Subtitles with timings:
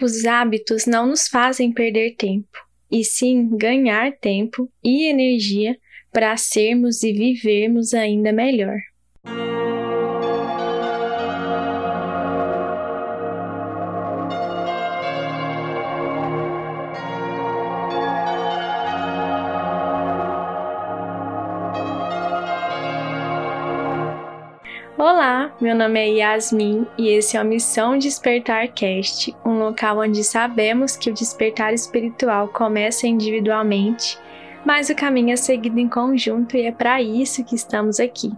[0.00, 2.58] Os hábitos não nos fazem perder tempo,
[2.90, 5.76] e sim ganhar tempo e energia
[6.12, 8.78] para sermos e vivermos ainda melhor.
[24.98, 30.24] Olá, meu nome é Yasmin e esse é a Missão Despertar Cast, um local onde
[30.24, 34.18] sabemos que o despertar espiritual começa individualmente,
[34.64, 38.32] mas o caminho é seguido em conjunto e é para isso que estamos aqui.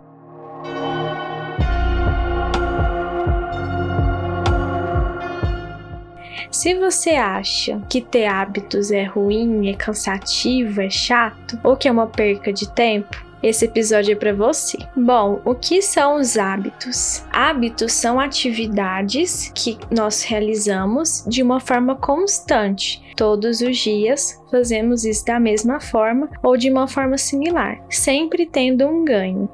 [6.50, 11.92] Se você acha que ter hábitos é ruim, é cansativo, é chato ou que é
[11.92, 14.78] uma perca de tempo, esse episódio é para você.
[14.96, 17.24] Bom, o que são os hábitos?
[17.32, 23.02] Hábitos são atividades que nós realizamos de uma forma constante.
[23.16, 28.86] Todos os dias fazemos isso da mesma forma ou de uma forma similar, sempre tendo
[28.86, 29.48] um ganho.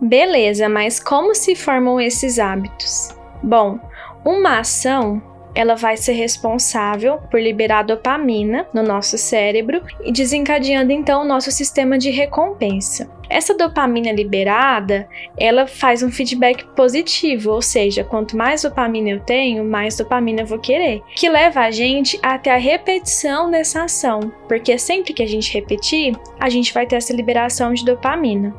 [0.00, 3.10] Beleza, mas como se formam esses hábitos?
[3.42, 3.78] Bom,
[4.24, 5.22] uma ação
[5.54, 11.50] ela vai ser responsável por liberar dopamina no nosso cérebro e desencadeando então o nosso
[11.50, 13.10] sistema de recompensa.
[13.28, 19.64] Essa dopamina liberada, ela faz um feedback positivo, ou seja, quanto mais dopamina eu tenho,
[19.64, 24.76] mais dopamina eu vou querer, que leva a gente até a repetição dessa ação, porque
[24.76, 28.54] sempre que a gente repetir, a gente vai ter essa liberação de dopamina.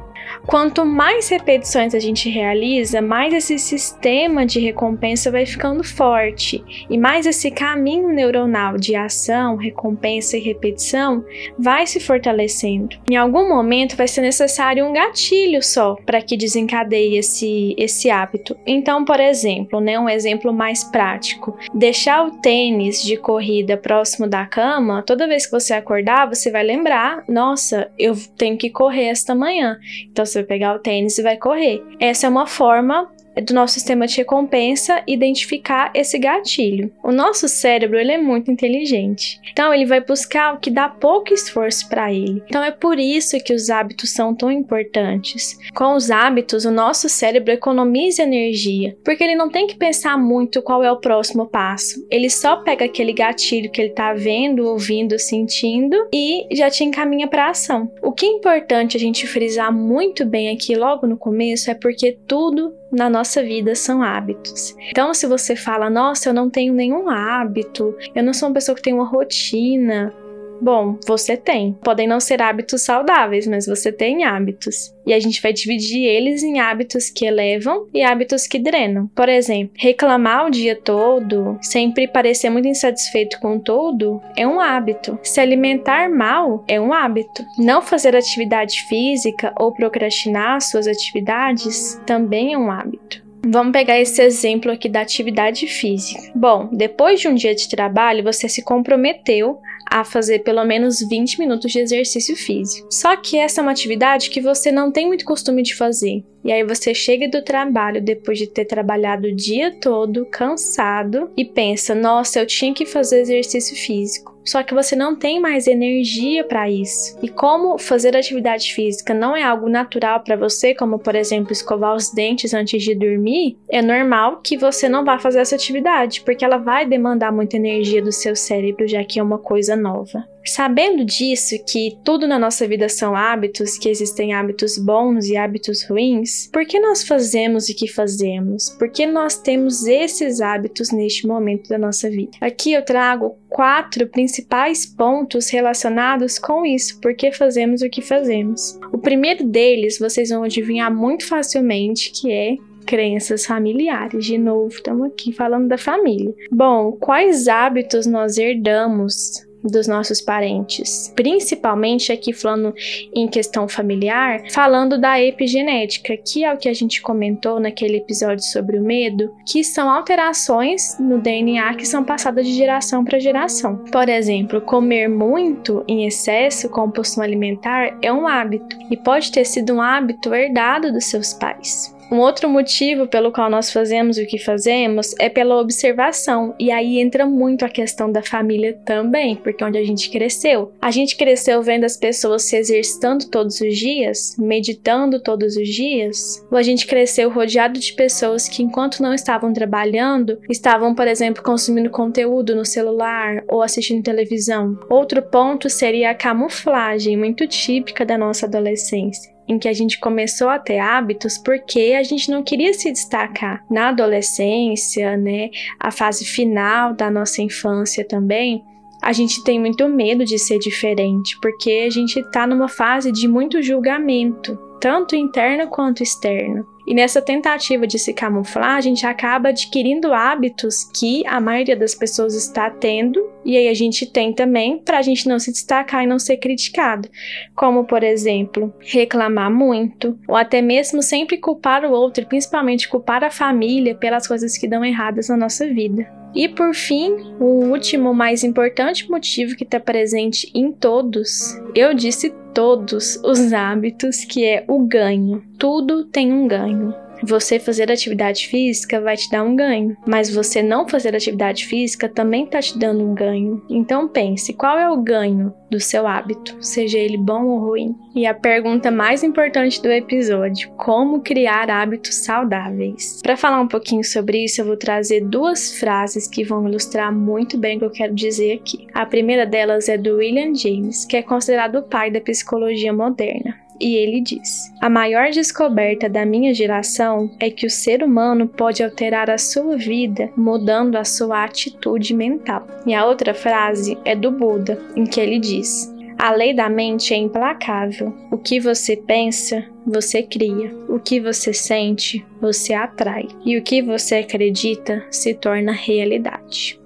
[0.46, 6.98] Quanto mais repetições a gente realiza, mais esse sistema de recompensa vai ficando forte e
[6.98, 11.24] mais esse caminho neuronal de ação, recompensa e repetição
[11.58, 12.98] vai se fortalecendo.
[13.10, 18.58] Em algum momento vai ser necessário um gatilho só para que desencadeie esse, esse hábito.
[18.66, 24.46] Então, por exemplo, né, um exemplo mais prático, deixar o tênis de corrida próximo da
[24.46, 29.34] cama, toda vez que você acordar, você vai lembrar: nossa, eu tenho que correr esta
[29.34, 29.78] manhã.
[30.14, 31.84] Então você vai pegar o tênis e vai correr.
[32.00, 36.92] Essa é uma forma do nosso sistema de recompensa identificar esse gatilho.
[37.04, 41.34] O nosso cérebro ele é muito inteligente, então ele vai buscar o que dá pouco
[41.34, 42.44] esforço para ele.
[42.48, 45.58] Então é por isso que os hábitos são tão importantes.
[45.74, 50.62] Com os hábitos, o nosso cérebro economiza energia, porque ele não tem que pensar muito
[50.62, 52.06] qual é o próximo passo.
[52.10, 57.28] Ele só pega aquele gatilho que ele está vendo, ouvindo, sentindo e já te encaminha
[57.28, 57.92] para ação.
[58.02, 62.18] O que é importante a gente frisar muito bem aqui logo no começo é porque
[62.28, 64.76] tudo na nossa vida são hábitos.
[64.90, 68.76] Então, se você fala, nossa, eu não tenho nenhum hábito, eu não sou uma pessoa
[68.76, 70.14] que tem uma rotina,
[70.62, 71.74] Bom, você tem.
[71.84, 74.94] Podem não ser hábitos saudáveis, mas você tem hábitos.
[75.06, 79.08] E a gente vai dividir eles em hábitos que elevam e hábitos que drenam.
[79.08, 85.20] Por exemplo, reclamar o dia todo, sempre parecer muito insatisfeito com tudo, é um hábito.
[85.24, 87.44] Se alimentar mal é um hábito.
[87.58, 93.24] Não fazer atividade física ou procrastinar suas atividades também é um hábito.
[93.46, 96.32] Vamos pegar esse exemplo aqui da atividade física.
[96.34, 101.40] Bom, depois de um dia de trabalho, você se comprometeu a fazer pelo menos 20
[101.40, 102.88] minutos de exercício físico.
[102.92, 106.24] Só que essa é uma atividade que você não tem muito costume de fazer.
[106.44, 111.46] E aí você chega do trabalho depois de ter trabalhado o dia todo, cansado, e
[111.46, 114.33] pensa: nossa, eu tinha que fazer exercício físico.
[114.46, 117.18] Só que você não tem mais energia para isso.
[117.22, 121.96] E como fazer atividade física não é algo natural para você, como por exemplo escovar
[121.96, 126.44] os dentes antes de dormir, é normal que você não vá fazer essa atividade, porque
[126.44, 130.24] ela vai demandar muita energia do seu cérebro, já que é uma coisa nova.
[130.46, 135.88] Sabendo disso, que tudo na nossa vida são hábitos, que existem hábitos bons e hábitos
[135.88, 138.70] ruins, por que nós fazemos o que fazemos?
[138.78, 142.32] Por que nós temos esses hábitos neste momento da nossa vida?
[142.42, 148.80] Aqui eu trago quatro principais pontos relacionados com isso, por que fazemos o que fazemos.
[148.92, 154.26] O primeiro deles vocês vão adivinhar muito facilmente, que é crenças familiares.
[154.26, 156.34] De novo, estamos aqui falando da família.
[156.52, 162.74] Bom, quais hábitos nós herdamos dos nossos parentes, principalmente aqui falando
[163.16, 168.44] em questão familiar, falando da epigenética, que é o que a gente comentou naquele episódio
[168.44, 173.78] sobre o medo, que são alterações no DNA que são passadas de geração para geração.
[173.92, 179.74] Por exemplo, comer muito em excesso, compulsão alimentar, é um hábito e pode ter sido
[179.74, 181.93] um hábito herdado dos seus pais.
[182.14, 187.00] Um outro motivo pelo qual nós fazemos o que fazemos é pela observação, e aí
[187.00, 190.72] entra muito a questão da família também, porque é onde a gente cresceu.
[190.80, 196.46] A gente cresceu vendo as pessoas se exercitando todos os dias, meditando todos os dias,
[196.52, 201.42] ou a gente cresceu rodeado de pessoas que, enquanto não estavam trabalhando, estavam, por exemplo,
[201.42, 204.78] consumindo conteúdo no celular ou assistindo televisão.
[204.88, 210.50] Outro ponto seria a camuflagem, muito típica da nossa adolescência em que a gente começou
[210.50, 213.64] a ter hábitos porque a gente não queria se destacar.
[213.70, 215.50] Na adolescência, né,
[215.80, 218.64] a fase final da nossa infância também,
[219.02, 223.28] a gente tem muito medo de ser diferente, porque a gente está numa fase de
[223.28, 226.66] muito julgamento, tanto interno quanto externo.
[226.86, 231.96] E nessa tentativa de se camuflar, a gente acaba adquirindo hábitos que a maioria das
[231.96, 236.04] pessoas está tendo, e aí a gente tem também para a gente não se destacar
[236.04, 237.10] e não ser criticado.
[237.56, 243.32] Como, por exemplo, reclamar muito, ou até mesmo sempre culpar o outro, principalmente culpar a
[243.32, 246.06] família pelas coisas que dão erradas na nossa vida.
[246.36, 252.34] E por fim, o último, mais importante motivo que está presente em todos, eu disse
[252.54, 255.44] todos os hábitos, que é o ganho.
[255.58, 257.03] Tudo tem um ganho.
[257.26, 262.10] Você fazer atividade física vai te dar um ganho, mas você não fazer atividade física
[262.10, 263.64] também está te dando um ganho.
[263.70, 267.96] Então pense, qual é o ganho do seu hábito, seja ele bom ou ruim?
[268.14, 273.22] E a pergunta mais importante do episódio: como criar hábitos saudáveis?
[273.24, 277.58] Para falar um pouquinho sobre isso, eu vou trazer duas frases que vão ilustrar muito
[277.58, 278.86] bem o que eu quero dizer aqui.
[278.94, 283.63] A primeira delas é do William James, que é considerado o pai da psicologia moderna
[283.80, 288.84] e ele diz: A maior descoberta da minha geração é que o ser humano pode
[288.84, 292.68] alterar a sua vida mudando a sua atitude mental.
[292.86, 297.14] E a outra frase é do Buda, em que ele diz: a lei da mente
[297.14, 298.14] é implacável.
[298.32, 300.74] O que você pensa, você cria.
[300.88, 303.28] O que você sente, você atrai.
[303.46, 306.80] E o que você acredita se torna realidade.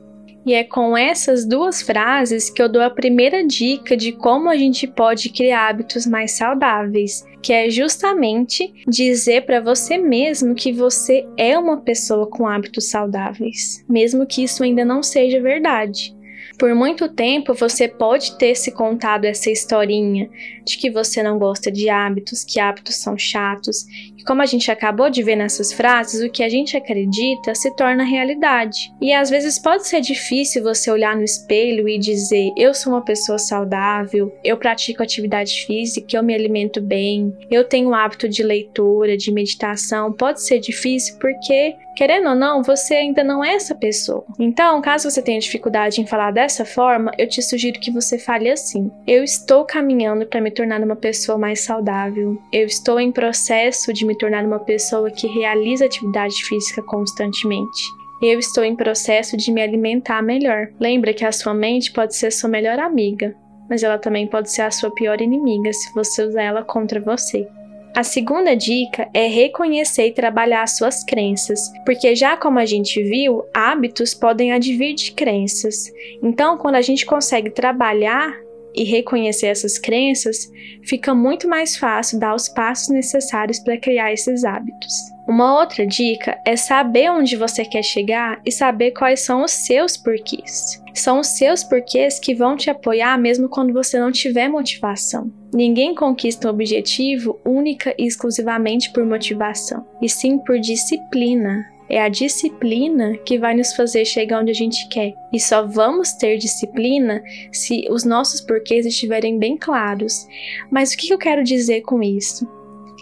[0.47, 4.55] E é com essas duas frases que eu dou a primeira dica de como a
[4.55, 11.27] gente pode criar hábitos mais saudáveis, que é justamente dizer para você mesmo que você
[11.35, 16.15] é uma pessoa com hábitos saudáveis, mesmo que isso ainda não seja verdade.
[16.57, 20.29] Por muito tempo você pode ter se contado essa historinha
[20.65, 23.85] de que você não gosta de hábitos, que hábitos são chatos.
[24.27, 28.03] Como a gente acabou de ver nessas frases, o que a gente acredita se torna
[28.03, 28.91] realidade.
[29.01, 33.05] E às vezes pode ser difícil você olhar no espelho e dizer: eu sou uma
[33.05, 38.43] pessoa saudável, eu pratico atividade física, eu me alimento bem, eu tenho o hábito de
[38.43, 40.11] leitura, de meditação.
[40.11, 44.23] Pode ser difícil porque Querendo ou não, você ainda não é essa pessoa.
[44.37, 48.51] Então, caso você tenha dificuldade em falar dessa forma, eu te sugiro que você fale
[48.51, 52.37] assim: Eu estou caminhando para me tornar uma pessoa mais saudável.
[52.53, 57.83] Eu estou em processo de me tornar uma pessoa que realiza atividade física constantemente.
[58.21, 60.69] Eu estou em processo de me alimentar melhor.
[60.79, 63.35] Lembra que a sua mente pode ser sua melhor amiga,
[63.69, 67.47] mas ela também pode ser a sua pior inimiga se você usar ela contra você.
[67.95, 73.43] A segunda dica é reconhecer e trabalhar suas crenças, porque já como a gente viu,
[73.53, 75.91] hábitos podem advir de crenças.
[76.21, 78.35] Então, quando a gente consegue trabalhar
[78.77, 80.49] e reconhecer essas crenças,
[80.83, 84.93] fica muito mais fácil dar os passos necessários para criar esses hábitos.
[85.27, 89.97] Uma outra dica é saber onde você quer chegar e saber quais são os seus
[89.97, 90.81] porquês.
[90.93, 95.29] São os seus porquês que vão te apoiar mesmo quando você não tiver motivação.
[95.53, 101.65] Ninguém conquista um objetivo única e exclusivamente por motivação, e sim por disciplina.
[101.89, 105.13] É a disciplina que vai nos fazer chegar onde a gente quer.
[105.31, 110.27] E só vamos ter disciplina se os nossos porquês estiverem bem claros.
[110.69, 112.56] Mas o que eu quero dizer com isso?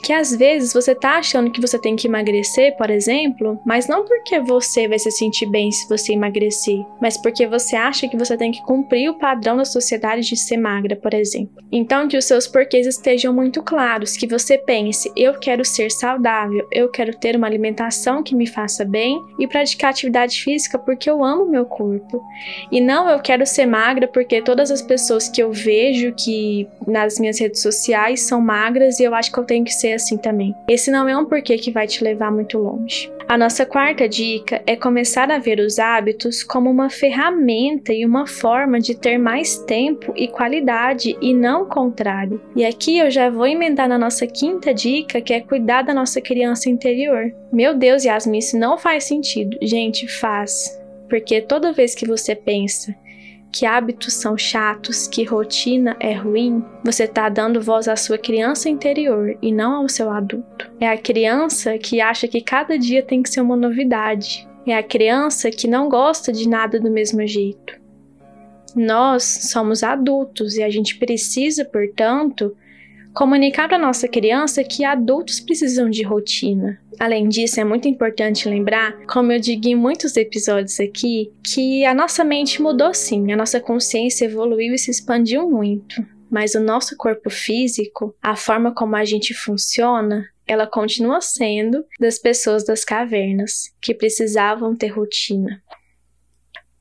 [0.05, 4.05] Que às vezes você tá achando que você tem que emagrecer, por exemplo, mas não
[4.05, 8.37] porque você vai se sentir bem se você emagrecer, mas porque você acha que você
[8.37, 11.55] tem que cumprir o padrão da sociedade de ser magra, por exemplo.
[11.71, 16.67] Então que os seus porquês estejam muito claros, que você pense, eu quero ser saudável,
[16.71, 21.23] eu quero ter uma alimentação que me faça bem e praticar atividade física porque eu
[21.23, 22.23] amo meu corpo.
[22.71, 27.17] E não eu quero ser magra porque todas as pessoas que eu vejo que nas
[27.19, 30.53] minhas redes sociais são magras e eu acho que eu tenho que ser assim também.
[30.67, 33.11] Esse não é um porquê que vai te levar muito longe.
[33.27, 38.27] A nossa quarta dica é começar a ver os hábitos como uma ferramenta e uma
[38.27, 42.39] forma de ter mais tempo e qualidade e não o contrário.
[42.55, 46.21] E aqui eu já vou emendar na nossa quinta dica, que é cuidar da nossa
[46.21, 47.33] criança interior.
[47.51, 49.57] Meu Deus, Yasmin, isso não faz sentido.
[49.59, 50.79] Gente, faz.
[51.09, 52.95] Porque toda vez que você pensa
[53.55, 58.67] que hábitos são chatos, que rotina é ruim, você está dando voz à sua criança
[58.67, 60.69] interior e não ao seu adulto.
[60.77, 64.45] É a criança que acha que cada dia tem que ser uma novidade.
[64.67, 67.79] É a criança que não gosta de nada do mesmo jeito.
[68.75, 72.53] Nós somos adultos e a gente precisa, portanto,
[73.15, 76.79] comunicar para nossa criança que adultos precisam de rotina.
[76.99, 81.93] Além disso, é muito importante lembrar, como eu digo em muitos episódios aqui, que a
[81.93, 86.05] nossa mente mudou sim, a nossa consciência evoluiu e se expandiu muito.
[86.29, 92.19] Mas o nosso corpo físico, a forma como a gente funciona, ela continua sendo das
[92.19, 95.61] pessoas das cavernas, que precisavam ter rotina.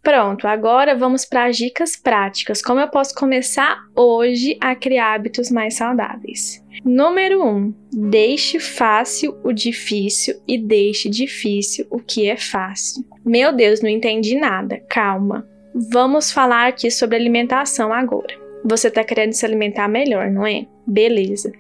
[0.05, 2.61] Pronto, agora vamos para as dicas práticas.
[2.61, 6.63] Como eu posso começar hoje a criar hábitos mais saudáveis?
[6.85, 7.49] Número 1.
[7.49, 13.03] Um, deixe fácil o difícil e deixe difícil o que é fácil.
[13.25, 14.79] Meu Deus, não entendi nada.
[14.91, 15.49] Calma.
[15.91, 18.35] Vamos falar aqui sobre alimentação agora.
[18.63, 20.67] Você está querendo se alimentar melhor, não é?
[20.87, 21.51] Beleza.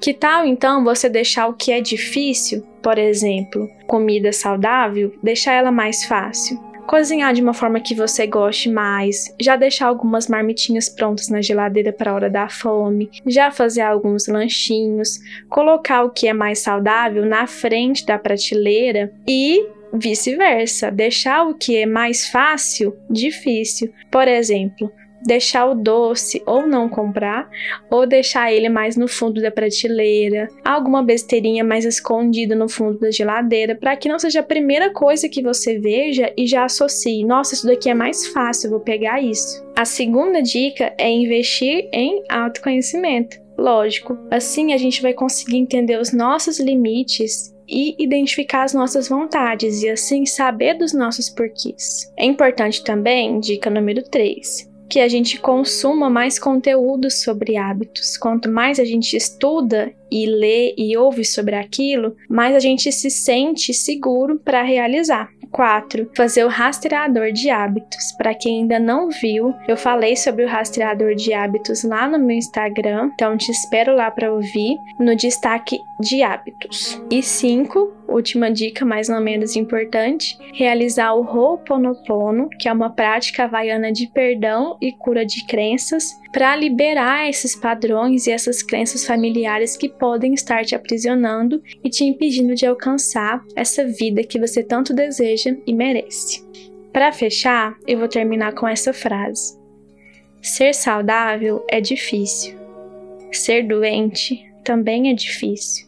[0.00, 5.72] Que tal então você deixar o que é difícil, por exemplo, comida saudável, deixar ela
[5.72, 6.67] mais fácil?
[6.88, 11.92] Cozinhar de uma forma que você goste mais, já deixar algumas marmitinhas prontas na geladeira
[11.92, 17.26] para a hora da fome, já fazer alguns lanchinhos, colocar o que é mais saudável
[17.26, 23.92] na frente da prateleira e vice-versa, deixar o que é mais fácil difícil.
[24.10, 24.90] Por exemplo,
[25.24, 27.48] deixar o doce ou não comprar,
[27.90, 33.10] ou deixar ele mais no fundo da prateleira, alguma besteirinha mais escondida no fundo da
[33.10, 37.54] geladeira, para que não seja a primeira coisa que você veja e já associe: nossa,
[37.54, 39.66] isso daqui é mais fácil, vou pegar isso.
[39.76, 43.38] A segunda dica é investir em autoconhecimento.
[43.56, 49.82] Lógico, assim a gente vai conseguir entender os nossos limites e identificar as nossas vontades
[49.82, 52.10] e assim saber dos nossos porquês.
[52.16, 58.16] É importante também, dica número 3, que a gente consuma mais conteúdo sobre hábitos.
[58.16, 63.10] Quanto mais a gente estuda e lê e ouve sobre aquilo, mais a gente se
[63.10, 65.28] sente seguro para realizar.
[65.50, 66.10] 4.
[66.14, 68.12] Fazer o rastreador de hábitos.
[68.16, 72.36] Para quem ainda não viu, eu falei sobre o rastreador de hábitos lá no meu
[72.36, 77.00] Instagram, então te espero lá para ouvir no destaque de hábitos.
[77.10, 77.96] E 5.
[78.06, 84.06] Última dica, mais ou menos importante, realizar o Ho'oponopono, que é uma prática havaiana de
[84.06, 90.34] perdão e cura de crenças, para liberar esses padrões e essas crenças familiares que podem
[90.34, 95.74] estar te aprisionando e te impedindo de alcançar essa vida que você tanto deseja e
[95.74, 96.46] merece.
[96.92, 99.58] Para fechar, eu vou terminar com essa frase:
[100.40, 102.56] Ser saudável é difícil.
[103.30, 105.87] Ser doente também é difícil.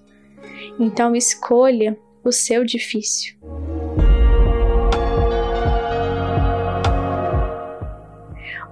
[0.80, 1.94] Então escolha
[2.24, 3.34] o seu difícil.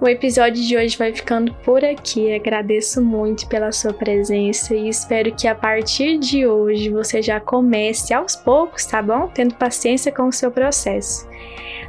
[0.01, 2.33] O episódio de hoje vai ficando por aqui.
[2.33, 8.11] Agradeço muito pela sua presença e espero que a partir de hoje você já comece
[8.11, 9.27] aos poucos, tá bom?
[9.27, 11.28] Tendo paciência com o seu processo.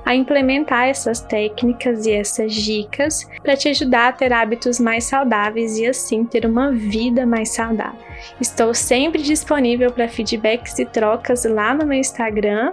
[0.05, 5.79] A implementar essas técnicas e essas dicas para te ajudar a ter hábitos mais saudáveis
[5.79, 8.01] e assim ter uma vida mais saudável.
[8.41, 12.73] Estou sempre disponível para feedbacks e trocas lá no meu Instagram,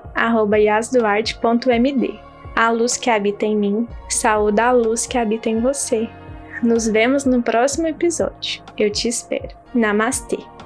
[0.58, 2.28] yasduarte.md
[2.58, 6.10] a luz que habita em mim, saúde a luz que habita em você.
[6.64, 8.64] Nos vemos no próximo episódio.
[8.76, 9.56] Eu te espero.
[9.76, 10.57] Namastê!